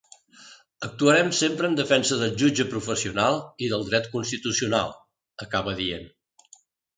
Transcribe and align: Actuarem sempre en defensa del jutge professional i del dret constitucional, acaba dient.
Actuarem 0.85 1.27
sempre 1.39 1.69
en 1.71 1.75
defensa 1.79 2.17
del 2.21 2.33
jutge 2.43 2.65
professional 2.71 3.37
i 3.67 3.69
del 3.75 3.85
dret 3.91 4.09
constitucional, 4.17 4.97
acaba 5.47 5.77
dient. 5.85 6.11